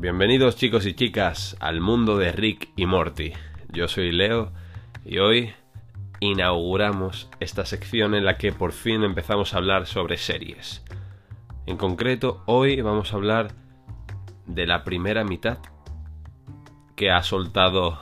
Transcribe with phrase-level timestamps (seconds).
[0.00, 3.32] Bienvenidos chicos y chicas al mundo de Rick y Morty.
[3.72, 4.52] Yo soy Leo
[5.04, 5.50] y hoy
[6.20, 10.84] inauguramos esta sección en la que por fin empezamos a hablar sobre series.
[11.66, 13.48] En concreto, hoy vamos a hablar
[14.46, 15.58] de la primera mitad
[16.94, 17.98] que ha soltado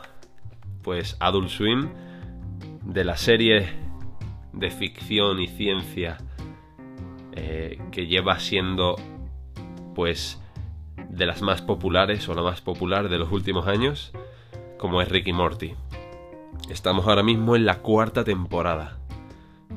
[0.82, 1.88] pues Adult Swim
[2.84, 3.70] de la serie
[4.52, 6.18] de ficción y ciencia
[7.32, 8.96] eh, que lleva siendo
[9.94, 10.42] pues
[11.16, 14.12] de las más populares o la más popular de los últimos años,
[14.78, 15.74] como es Ricky Morty.
[16.68, 18.98] Estamos ahora mismo en la cuarta temporada.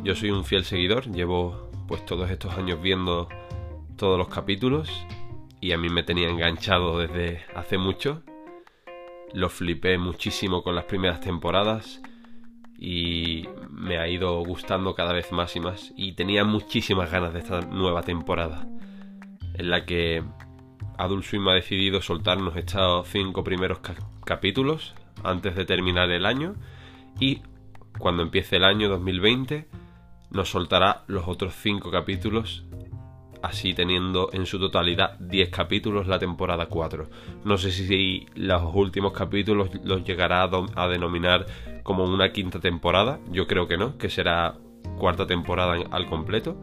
[0.04, 3.30] Yo soy un fiel seguidor, llevo pues todos estos años viendo
[3.96, 4.90] todos los capítulos
[5.62, 8.22] y a mí me tenía enganchado desde hace mucho.
[9.34, 12.02] Lo flipé muchísimo con las primeras temporadas
[12.78, 17.40] y me ha ido gustando cada vez más y más y tenía muchísimas ganas de
[17.40, 18.68] esta nueva temporada
[19.54, 20.24] en la que
[21.00, 23.80] Adult Swim ha decidido soltarnos estos cinco primeros
[24.26, 26.56] capítulos antes de terminar el año
[27.22, 27.42] y
[27.98, 29.66] cuando empiece el año 2020
[30.32, 32.66] nos soltará los otros cinco capítulos
[33.42, 37.10] así teniendo en su totalidad 10 capítulos la temporada 4.
[37.46, 41.46] No sé si los últimos capítulos los llegará a, denominar
[41.84, 44.56] como una quinta temporada, yo creo que no, que será
[44.98, 46.58] cuarta temporada al completo.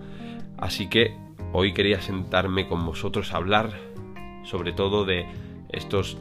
[0.59, 1.17] Así que
[1.55, 3.96] hoy quería sentarme con vosotros a hablar
[4.47, 5.27] sobre todo de
[5.69, 6.17] estos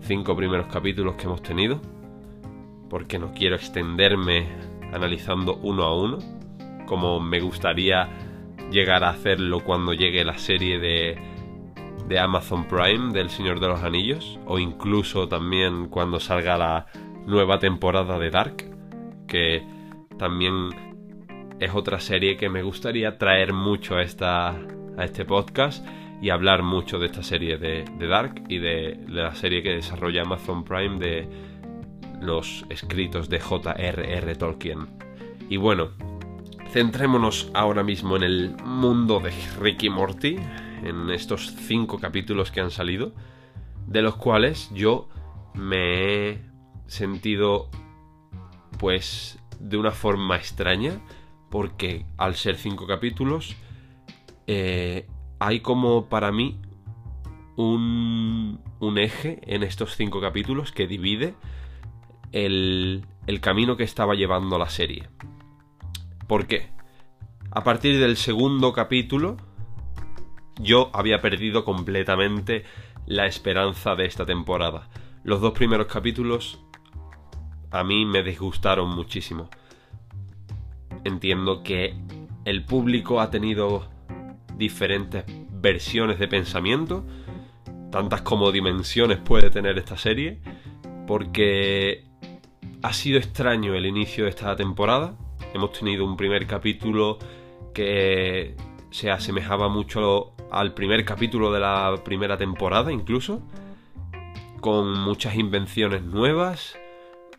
[0.00, 1.80] cinco primeros capítulos que hemos tenido,
[2.88, 4.46] porque no quiero extenderme
[4.92, 6.18] analizando uno a uno,
[6.86, 8.08] como me gustaría
[8.70, 11.18] llegar a hacerlo cuando llegue la serie de,
[12.08, 16.86] de Amazon Prime del Señor de los Anillos, o incluso también cuando salga la
[17.26, 18.64] nueva temporada de Dark,
[19.26, 19.62] que
[20.18, 20.70] también
[21.58, 25.86] es otra serie que me gustaría traer mucho a, esta, a este podcast
[26.20, 30.64] y hablar mucho de esta serie de, Dark y de, la serie que desarrolla Amazon
[30.64, 31.28] Prime de
[32.20, 34.34] los escritos de J.R.R.
[34.36, 34.86] Tolkien.
[35.48, 35.90] Y bueno,
[36.70, 40.36] centrémonos ahora mismo en el mundo de Ricky Morty,
[40.82, 43.12] en estos cinco capítulos que han salido,
[43.86, 45.08] de los cuales yo
[45.54, 46.42] me he
[46.86, 47.70] sentido
[48.78, 51.00] pues de una forma extraña,
[51.50, 53.56] porque al ser cinco capítulos,
[54.46, 55.06] eh,
[55.38, 56.60] hay como para mí
[57.56, 58.60] un,
[58.96, 61.34] eje en estos cinco capítulos que divide
[62.32, 65.08] el, el camino que estaba llevando la serie.
[66.26, 66.70] ¿Por qué?
[67.50, 69.36] A partir del segundo capítulo,
[70.58, 72.64] yo había perdido completamente
[73.06, 74.88] la esperanza de esta temporada.
[75.22, 76.60] Los dos primeros capítulos
[77.70, 79.50] a mí me disgustaron muchísimo.
[81.04, 81.94] Entiendo que
[82.44, 83.88] el público ha tenido
[84.56, 87.04] diferentes versiones de pensamiento,
[87.90, 90.40] tantas como dimensiones puede tener esta serie,
[91.06, 92.04] porque
[92.82, 95.16] ha sido extraño el inicio de esta temporada.
[95.54, 97.18] Hemos tenido un primer capítulo
[97.72, 98.56] que
[98.90, 103.42] se asemejaba mucho al primer capítulo de la primera temporada incluso,
[104.60, 106.78] con muchas invenciones nuevas,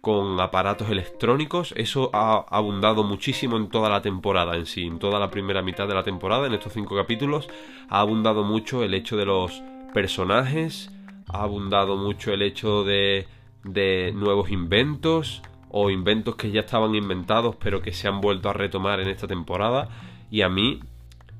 [0.08, 1.74] con aparatos electrónicos.
[1.76, 5.86] Eso ha abundado muchísimo en toda la temporada en sí, en toda la primera mitad
[5.86, 7.50] de la temporada, en estos cinco capítulos.
[7.90, 9.62] Ha abundado mucho el hecho de los
[9.94, 10.90] personajes,
[11.28, 13.28] ha abundado mucho el hecho de,
[13.66, 18.54] de nuevos inventos o inventos que ya estaban inventados pero que se han vuelto a
[18.54, 19.90] retomar en esta temporada.
[20.32, 20.80] Y a mí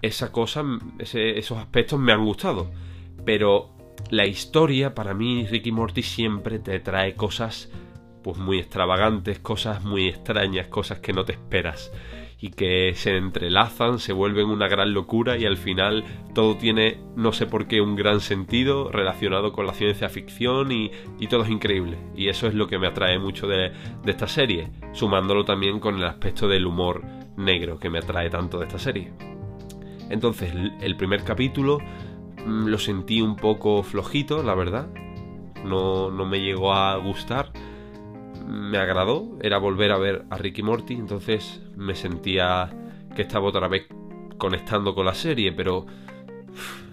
[0.02, 0.66] esa cosa,
[1.00, 2.70] esos aspectos me han gustado.
[3.24, 3.70] Pero
[4.10, 7.70] la historia, para mí, Ricky Morty siempre te trae cosas
[8.28, 11.94] pues muy extravagantes, cosas muy extrañas, cosas que no te esperas
[12.42, 17.32] y que se entrelazan, se vuelven una gran locura y al final todo tiene, no
[17.32, 20.92] sé por qué, un gran sentido relacionado con la ciencia ficción y,
[21.30, 21.98] todo es increíble.
[22.18, 23.72] Y eso es lo que me atrae mucho de,
[24.04, 27.06] de, esta serie, sumándolo también con el aspecto del humor
[27.38, 29.14] negro que me atrae tanto de esta serie.
[30.10, 31.80] Entonces, el primer capítulo
[32.46, 34.90] mm, lo sentí un poco flojito, la verdad.
[35.64, 37.54] No, no me llegó a gustar
[38.48, 42.70] me agradó, era volver a ver a Ricky Morty, entonces me sentía
[43.16, 43.88] que estaba otra vez
[44.38, 45.86] conectando con la serie, pero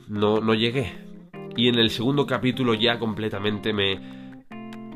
[0.09, 0.93] no, no llegué.
[1.57, 4.01] Y en el segundo capítulo ya completamente me,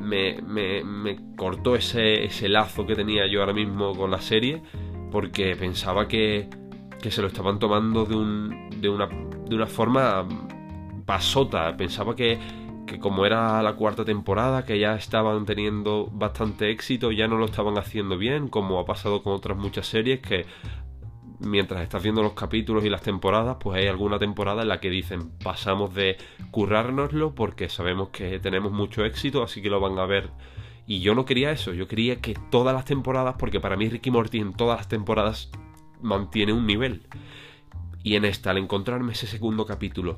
[0.01, 4.61] me, me, cortó ese, ese, lazo que tenía yo ahora mismo con la serie,
[5.11, 6.49] porque pensaba que,
[7.01, 10.27] que se lo estaban tomando de, un, de, una, de una forma
[11.05, 12.37] pasota, pensaba que
[12.89, 17.45] que como era la cuarta temporada, que ya estaban teniendo bastante éxito, ya no lo
[17.45, 20.47] estaban haciendo bien, como ha pasado con otras muchas series que
[21.39, 24.89] mientras estás viendo los capítulos y las temporadas, pues hay alguna temporada en la que
[24.89, 26.17] dicen pasamos de
[26.49, 30.31] currárnoslo porque sabemos que tenemos mucho éxito, así que lo van a ver.
[30.87, 34.09] Y yo no quería eso, yo quería que todas las temporadas, porque para mí Ricky
[34.09, 35.51] Morty en todas las temporadas
[36.01, 37.03] mantiene un nivel.
[38.01, 40.17] Y en esta, al encontrarme ese segundo capítulo,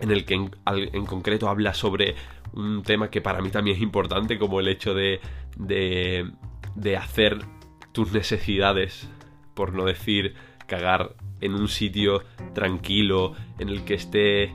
[0.00, 2.14] en el que en, concreto habla sobre
[2.52, 5.20] un tema que para mí también es importante, como el hecho de,
[5.56, 6.30] de,
[6.74, 7.38] de hacer
[7.92, 9.08] tus necesidades
[9.54, 10.34] por no decir
[10.66, 12.22] cagar en un sitio
[12.54, 14.54] tranquilo, en el que esté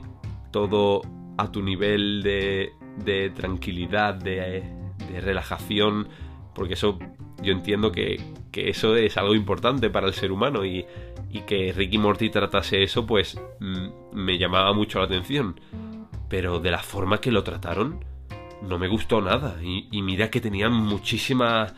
[0.50, 1.02] todo
[1.38, 2.72] a tu nivel de,
[3.04, 4.62] de tranquilidad, de,
[5.10, 6.08] de, relajación,
[6.54, 6.98] porque eso
[7.42, 8.20] yo entiendo que,
[8.52, 10.84] que, eso es algo importante para el ser humano y,
[11.32, 15.58] y que Ricky Morty tratase eso, pues mm, me llamaba mucho la atención.
[16.28, 18.04] Pero de la forma que lo trataron,
[18.62, 19.56] no me gustó nada.
[19.62, 21.74] Y, y mira que tenían muchísima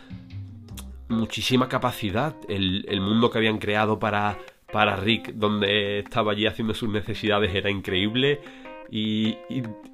[1.08, 2.34] muchísima capacidad.
[2.48, 4.38] El, mundo que habían creado para,
[4.72, 8.40] para Rick, donde estaba allí haciendo sus necesidades, era increíble.
[8.90, 9.38] Y,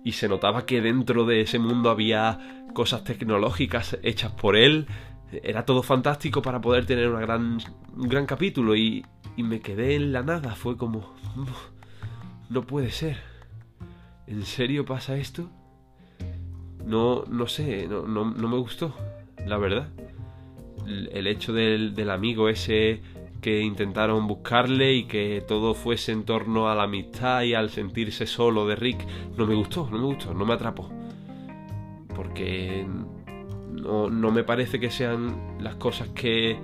[0.04, 4.86] y, se notaba que dentro de ese mundo había cosas tecnológicas hechas por él.
[5.42, 7.58] Era todo fantástico para poder tener una gran,
[7.96, 9.04] un gran capítulo y,
[9.40, 10.54] y me quedé en la nada.
[10.54, 11.14] Fue como...
[12.48, 13.16] No puede ser.
[14.26, 15.48] ¿En serio pasa esto?
[16.84, 18.94] No, no sé, no, no, me gustó,
[19.46, 19.88] la verdad
[21.12, 23.00] el hecho del, del amigo ese
[23.40, 28.26] que intentaron buscarle y que todo fuese en torno a la amistad y al sentirse
[28.26, 30.90] solo de Rick, no me gustó, no me gustó, no me atrapó.
[32.14, 32.84] Porque
[33.70, 36.58] no, no me parece que sean las cosas que,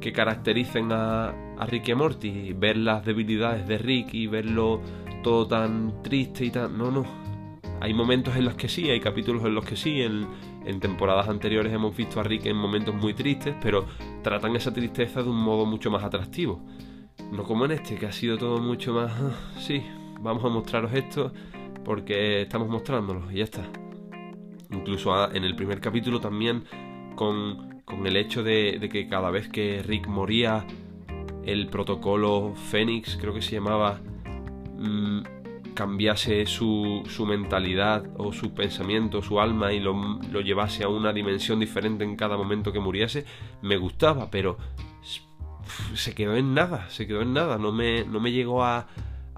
[0.00, 2.52] que caractericen a, a Rick y a Morty.
[2.52, 4.80] Ver las debilidades de Rick y verlo
[5.22, 6.76] todo tan triste y tan...
[6.76, 7.04] No, no.
[7.80, 10.26] Hay momentos en los que sí, hay capítulos en los que sí, en,
[10.80, 13.84] temporadas anteriores hemos visto a Rick en momentos muy tristes, pero
[14.22, 16.64] tratan esa tristeza de un modo mucho más atractivo.
[17.30, 19.10] No como en este, que ha sido todo mucho más...
[19.12, 19.82] Ah, sí,
[20.20, 21.32] vamos a mostraros esto
[21.84, 23.64] porque estamos mostrándolo y ya está.
[24.70, 26.64] Incluso en el primer capítulo también
[27.14, 30.66] con, con el hecho de, de, que cada vez que Rick moría,
[31.46, 34.00] el protocolo Fénix, creo que se llamaba,
[34.78, 35.22] mmm,
[35.74, 41.12] cambiase su, su, mentalidad o su pensamiento, su alma y lo, lo, llevase a una
[41.12, 43.24] dimensión diferente en cada momento que muriese,
[43.60, 44.56] me gustaba, pero
[45.94, 48.86] se quedó en nada, se quedó en nada, no me, no me llegó a,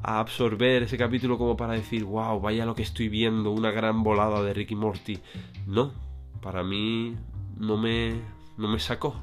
[0.02, 4.02] a absorber ese capítulo como para decir, wow, vaya lo que estoy viendo, una gran
[4.02, 5.18] volada de Ricky Morty.
[5.66, 5.92] No,
[6.40, 7.16] para mí
[7.56, 8.20] no me,
[8.56, 9.16] no me sacó.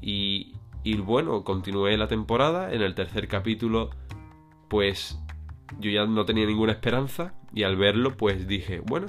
[0.00, 0.54] Y,
[0.84, 3.90] y bueno, continué la temporada, en el tercer capítulo
[4.68, 5.18] pues
[5.80, 9.06] yo ya no tenía ninguna esperanza y al verlo pues dije, bueno,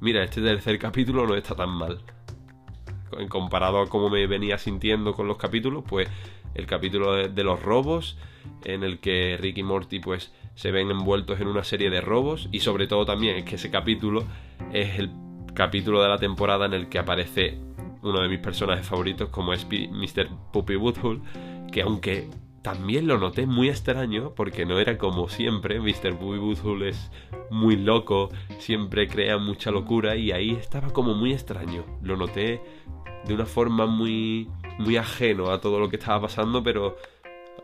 [0.00, 2.00] mira, este tercer capítulo no está tan mal.
[3.18, 6.08] En comparado a cómo me venía sintiendo con los capítulos, pues
[6.54, 8.16] el capítulo de, los robos,
[8.64, 12.48] en el que Rick y Morty pues se ven envueltos en una serie de robos
[12.52, 14.24] y sobre todo también es que ese capítulo
[14.72, 15.10] es el
[15.54, 17.58] capítulo de la temporada en el que aparece
[18.02, 20.28] uno de mis personajes favoritos como es Mr.
[20.52, 21.22] Puppy Woodhull,
[21.72, 22.28] que aunque
[22.62, 25.80] también lo noté muy extraño porque no era como siempre.
[25.80, 26.12] Mr.
[26.12, 27.10] Booty es
[27.50, 31.84] muy loco, siempre crea mucha locura y ahí estaba como muy extraño.
[32.02, 32.60] Lo noté
[33.24, 36.96] de una forma muy, muy ajeno a todo lo que estaba pasando, pero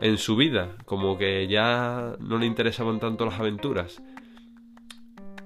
[0.01, 4.01] en su vida, como que ya no le interesaban tanto las aventuras.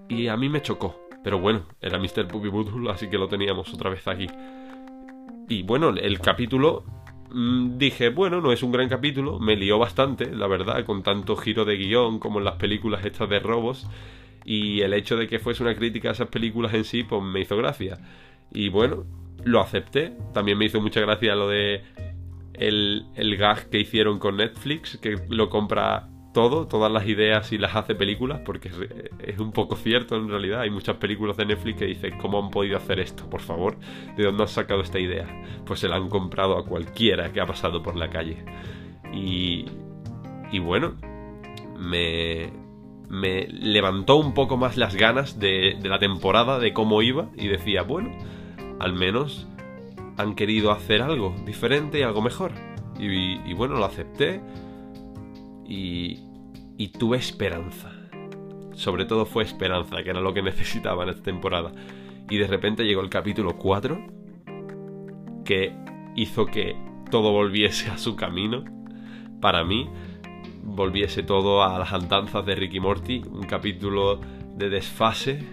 [0.08, 0.98] Y a mí me chocó.
[1.24, 2.28] Pero bueno, era Mr.
[2.28, 4.28] Puppy Boothul, así que lo teníamos otra vez aquí.
[5.52, 6.86] Y bueno, el capítulo
[7.34, 11.38] Mm, dije, bueno, no es un gran capítulo, me lió bastante, la verdad, con tanto
[11.38, 13.88] giro de guion como en las películas estas de robos,
[14.44, 17.40] y el hecho de que fuese una crítica a esas películas en sí, pues me
[17.42, 18.00] hizo gracia.
[18.52, 19.06] Y bueno,
[19.46, 21.84] lo acepté, también me hizo mucha gracia lo de
[22.54, 27.58] el, el gag que hicieron con Netflix, que lo compra todo, todas las ideas y
[27.58, 28.72] las hace películas, porque
[29.20, 30.62] es, un poco cierto en realidad.
[30.62, 33.30] Hay muchas películas de Netflix que dicen, ¿cómo han podido hacer esto?
[33.30, 33.78] Por favor,
[34.16, 35.28] ¿de dónde han sacado esta idea?
[35.66, 38.44] Pues se la han comprado a cualquiera que ha pasado por la calle.
[39.14, 39.66] Y,
[40.52, 40.94] y bueno,
[41.78, 42.50] me,
[43.10, 47.48] me levantó un poco más las ganas de, de la temporada, de cómo iba, y
[47.48, 48.12] decía, bueno,
[48.80, 49.48] al menos
[50.18, 52.52] han querido hacer algo diferente y algo mejor.
[53.00, 54.40] Y, y bueno, lo acepté
[55.72, 57.92] y, tuve esperanza.
[58.74, 61.72] Sobre todo fue esperanza, que era lo que necesitaba en esta temporada.
[62.30, 64.00] Y de repente llegó el capítulo 4,
[65.46, 65.74] que
[66.16, 66.76] hizo que
[67.10, 68.64] todo volviese a su camino.
[69.40, 69.90] Para mí,
[70.64, 73.22] volviese todo a las andanzas de Ricky Morty.
[73.30, 74.20] Un capítulo
[74.56, 75.44] de desfase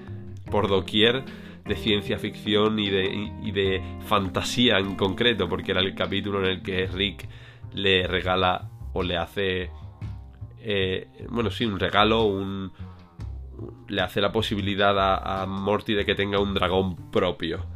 [0.50, 1.24] por doquier,
[1.64, 6.50] de ciencia ficción y de, y de fantasía en concreto, porque era el capítulo en
[6.50, 7.28] el que Rick
[7.72, 9.70] le regala o le hace,
[10.60, 12.70] eh, bueno, sí, un regalo,
[13.88, 17.66] le hace la posibilidad a, Morty de que tenga un dragón propio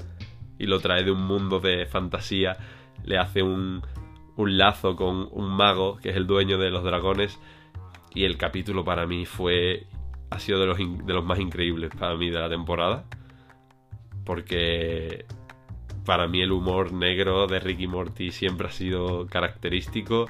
[0.59, 2.57] y lo trae de un mundo de fantasía,
[3.05, 3.83] le hace un,
[4.37, 7.39] un lazo con un mago que es el dueño de los dragones.
[8.15, 9.87] Y el capítulo para mí fue
[10.31, 13.05] ha sido de los, de los más increíbles para mí de la temporada.
[14.25, 15.25] Porque
[16.05, 20.29] para mí el humor negro de Ricky Morty siempre ha sido característico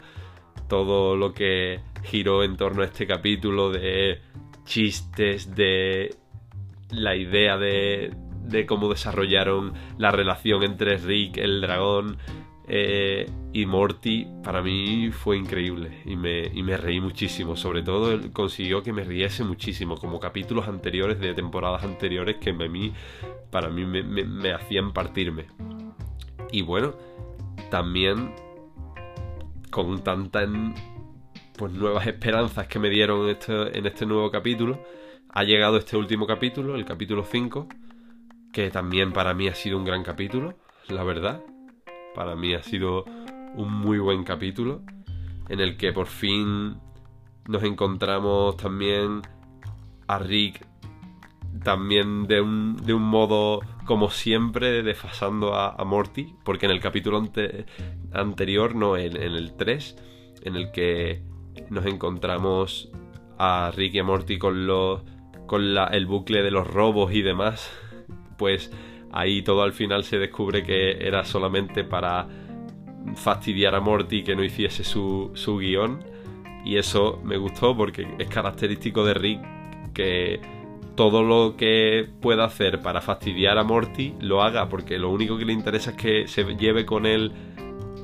[0.73, 4.23] todo lo que giró en torno a este capítulo de
[4.65, 6.17] chistes de
[6.89, 8.15] la idea de,
[8.47, 12.17] de cómo desarrollaron la relación entre Rick el dragón
[12.69, 17.55] eh, y Morty para mí fue increíble y me, y me reí muchísimo.
[17.55, 22.55] Sobre todo consiguió que me riese muchísimo, como capítulos anteriores de temporadas anteriores que a
[22.55, 22.95] mí,
[23.51, 25.49] para mí me, hacían partirme.
[26.51, 26.95] Y bueno,
[27.71, 28.33] también
[29.73, 30.49] con tantas
[31.57, 34.85] pues, nuevas esperanzas que me dieron este, en este nuevo capítulo,
[35.31, 37.67] ha llegado este último capítulo, el capítulo 5,
[38.53, 40.55] que también para mí ha sido un gran capítulo,
[40.89, 41.43] la verdad.
[42.15, 43.05] Para mí ha sido
[43.55, 44.83] un muy buen capítulo
[45.49, 46.77] en el que por fin
[47.49, 49.23] nos encontramos también
[50.07, 50.67] a Rick
[51.65, 57.23] también de un, de un modo como siempre desfasando a, Morty porque en el capítulo
[58.13, 59.97] anterior no en, el 3
[60.45, 61.23] en el que
[61.69, 62.91] nos encontramos
[63.39, 65.03] a Rick y a Morty con los
[65.47, 67.71] con la, el bucle de los robos y demás
[68.39, 68.71] pues
[69.13, 72.27] ahí todo al final se descubre que era solamente para
[73.15, 76.05] fastidiar a Morty que no hiciese su, su guion.
[76.65, 79.41] Y eso me gustó porque es característico de Rick
[79.93, 80.41] que
[80.95, 85.45] todo lo que pueda hacer para fastidiar a Morty lo haga, porque lo único que
[85.45, 87.33] le interesa es que se lleve con él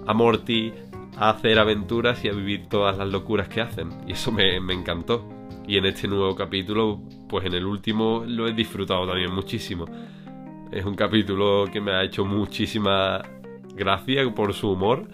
[0.07, 0.73] a Morty
[1.17, 3.91] a hacer aventuras y a vivir todas las locuras que hacen.
[4.07, 5.29] Y eso me, encantó.
[5.67, 9.85] Y en este nuevo capítulo, pues en el último lo he disfrutado también muchísimo.
[10.73, 13.23] Es un capítulo que me ha hecho muchísima
[13.75, 15.09] gracia por su humor.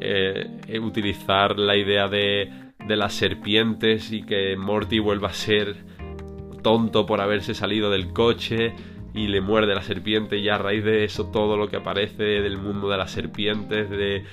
[0.00, 2.50] Eh, utilizar la idea de,
[2.86, 5.87] de las serpientes y que Morty vuelva a ser
[6.62, 8.74] tonto por haberse salido del coche
[9.14, 12.58] y le muerde la serpiente y a raíz de eso todo lo que aparece del
[12.58, 14.24] mundo de las serpientes, de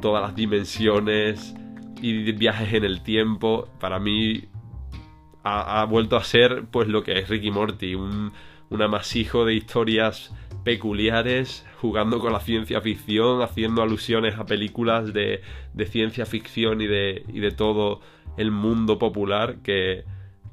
[0.00, 1.54] todas las dimensiones
[2.00, 4.44] y viajes en el tiempo, para mí
[5.44, 8.32] ha, ha vuelto a ser pues lo que es Ricky Morty, un,
[8.70, 10.32] un amasijo de historias
[10.64, 15.42] peculiares, jugando con la ciencia ficción, haciendo alusiones a películas de,
[15.74, 18.00] de ciencia ficción y de, y de, todo
[18.36, 20.04] el mundo popular que,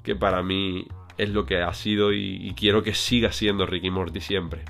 [0.04, 0.88] que, para mí
[1.20, 4.64] es lo que ha sido y, quiero que siga siendo Ricky Morty siempre.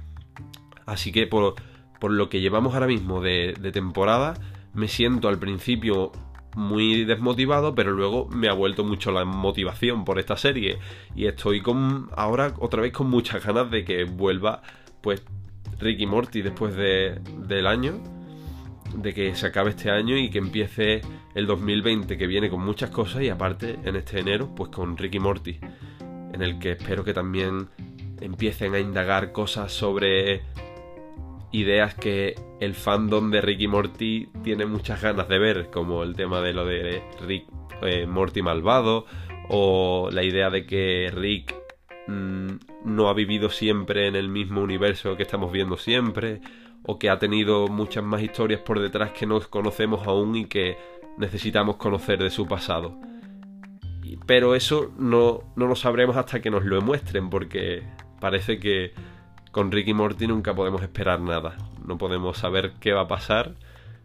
[0.86, 1.56] Así que por,
[2.00, 4.34] por lo que llevamos ahora mismo de, de temporada,
[4.74, 6.12] me siento al principio
[6.56, 10.80] muy desmotivado, pero luego me ha vuelto mucho la motivación por esta serie
[11.16, 14.62] y estoy con ahora otra vez con muchas ganas de que vuelva
[15.02, 15.24] pues
[15.80, 18.02] Ricky Morty después de, del año,
[18.96, 21.02] de que se acabe este año y que empiece
[21.36, 25.20] el 2020 que viene con muchas cosas y aparte en este enero pues con Ricky
[25.20, 25.60] Morty,
[26.40, 27.68] en el que espero que también
[28.22, 30.42] empiecen a indagar cosas sobre
[31.52, 36.40] ideas que el fandom de Ricky Morty tiene muchas ganas de ver, como el tema
[36.40, 37.46] de lo de Rick
[37.82, 39.06] eh, Morty malvado,
[39.50, 41.56] o la idea de que Rick
[42.08, 42.48] mm,
[42.86, 46.40] no ha vivido siempre en el mismo universo que estamos viendo siempre,
[46.84, 50.78] o que ha tenido muchas más historias por detrás que no conocemos aún y que
[51.18, 52.98] necesitamos conocer de su pasado.
[54.26, 57.84] Pero eso no, no lo sabremos hasta que nos lo muestren, porque
[58.20, 58.94] parece que
[59.52, 61.58] con Ricky Morty nunca podemos esperar nada.
[61.86, 63.56] No podemos saber qué va a pasar,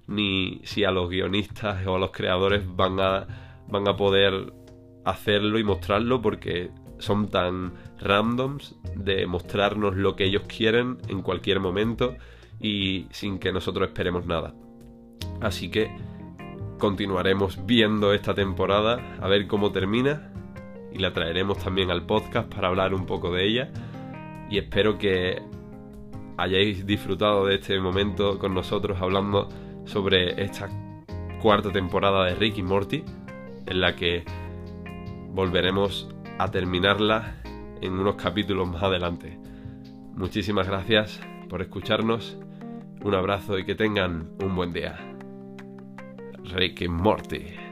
[0.07, 3.27] ni si a los guionistas o a los creadores van a,
[3.69, 4.53] van a poder
[5.05, 11.61] hacerlo y mostrarlo porque son tan randoms de mostrarnos lo que ellos quieren en cualquier
[11.61, 12.17] momento
[12.61, 14.55] y sin que nosotros esperemos nada.
[15.41, 15.91] Así que
[16.79, 20.33] continuaremos viendo esta temporada a ver cómo termina
[20.93, 23.71] y la traeremos también al podcast para hablar un poco de ella
[24.51, 25.43] y espero que
[26.37, 29.49] hayáis disfrutado de este momento con nosotros hablando
[29.85, 30.69] sobre esta
[31.41, 33.05] cuarta temporada de Rick y Morty,
[33.67, 34.25] en la que
[35.31, 37.37] volveremos a terminarla
[37.81, 39.39] en unos capítulos más adelante.
[40.15, 42.39] Muchísimas gracias por escucharnos,
[43.03, 45.14] un abrazo y que tengan un buen día.
[46.53, 47.64] Rick Morty.